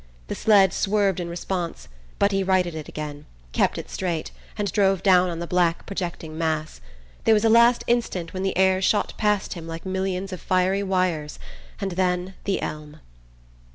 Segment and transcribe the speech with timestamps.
[0.29, 5.03] The sled swerved in response, but he righted it again, kept it straight, and drove
[5.03, 6.81] down on the black projecting mass.
[7.25, 10.81] There was a last instant when the air shot past him like millions of fiery
[10.81, 11.37] wires;
[11.79, 12.99] and then the elm...